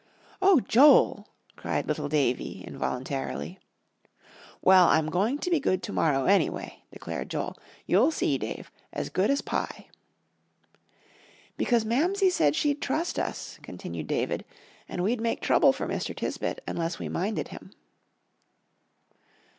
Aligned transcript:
"Oh, 0.41 0.59
Joel," 0.61 1.27
cried 1.55 1.87
little 1.87 2.09
Davie, 2.09 2.63
involuntarily. 2.65 3.59
"Well, 4.59 4.87
I'm 4.87 5.11
going 5.11 5.37
to 5.37 5.51
be 5.51 5.59
good 5.59 5.83
to 5.83 5.93
morrow, 5.93 6.25
anyway," 6.25 6.81
declared 6.91 7.29
Joel. 7.29 7.55
"You'll 7.85 8.09
see, 8.09 8.39
Dave; 8.39 8.71
as 8.91 9.09
good 9.11 9.29
as 9.29 9.41
pie." 9.43 9.89
"Because 11.55 11.85
Mamsie 11.85 12.31
said 12.31 12.55
she'd 12.55 12.81
trust 12.81 13.19
us," 13.19 13.59
continued 13.61 14.07
David, 14.07 14.43
"and 14.89 15.03
we'd 15.03 15.21
make 15.21 15.39
trouble 15.39 15.71
for 15.71 15.85
Mr. 15.85 16.15
Tisbett 16.15 16.61
unless 16.67 16.97
we 16.97 17.07
minded 17.07 17.49
him." 17.49 17.71